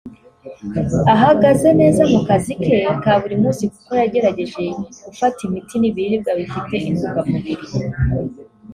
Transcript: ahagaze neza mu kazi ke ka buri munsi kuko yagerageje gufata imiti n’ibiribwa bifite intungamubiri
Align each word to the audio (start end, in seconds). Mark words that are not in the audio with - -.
ahagaze 1.13 1.67
neza 1.79 2.01
mu 2.11 2.19
kazi 2.27 2.53
ke 2.63 2.75
ka 3.03 3.13
buri 3.21 3.35
munsi 3.43 3.63
kuko 3.73 3.91
yagerageje 4.01 4.63
gufata 5.05 5.39
imiti 5.47 5.75
n’ibiribwa 5.79 6.31
bifite 6.39 6.73
intungamubiri 6.89 7.65